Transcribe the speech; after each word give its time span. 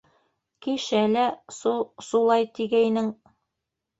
Кишә 0.65 1.01
лә 1.15 1.25
су-сулай 1.57 2.47
тигәйнең... 2.61 3.13